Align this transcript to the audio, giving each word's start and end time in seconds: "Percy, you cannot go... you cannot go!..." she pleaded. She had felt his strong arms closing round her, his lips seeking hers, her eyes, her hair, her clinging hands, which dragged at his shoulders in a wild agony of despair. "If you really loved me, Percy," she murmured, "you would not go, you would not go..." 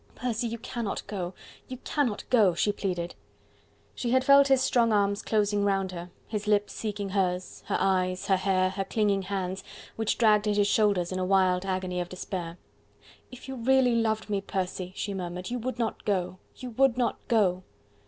"Percy, 0.15 0.47
you 0.47 0.57
cannot 0.57 1.03
go... 1.05 1.35
you 1.67 1.77
cannot 1.83 2.23
go!..." 2.31 2.55
she 2.55 2.71
pleaded. 2.71 3.13
She 3.93 4.09
had 4.09 4.23
felt 4.23 4.47
his 4.47 4.59
strong 4.59 4.91
arms 4.91 5.21
closing 5.21 5.63
round 5.63 5.91
her, 5.91 6.09
his 6.27 6.47
lips 6.47 6.73
seeking 6.73 7.09
hers, 7.09 7.61
her 7.67 7.77
eyes, 7.79 8.25
her 8.25 8.37
hair, 8.37 8.71
her 8.71 8.83
clinging 8.83 9.21
hands, 9.21 9.63
which 9.97 10.17
dragged 10.17 10.47
at 10.47 10.57
his 10.57 10.65
shoulders 10.65 11.11
in 11.11 11.19
a 11.19 11.23
wild 11.23 11.67
agony 11.67 11.99
of 12.01 12.09
despair. 12.09 12.57
"If 13.31 13.47
you 13.47 13.53
really 13.57 13.93
loved 13.93 14.27
me, 14.27 14.41
Percy," 14.41 14.91
she 14.95 15.13
murmured, 15.13 15.51
"you 15.51 15.59
would 15.59 15.77
not 15.77 16.03
go, 16.03 16.39
you 16.55 16.71
would 16.71 16.97
not 16.97 17.19
go..." 17.27 17.61